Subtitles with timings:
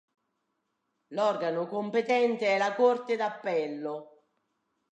[1.09, 4.23] L'organo competente è la Corte d'Appello.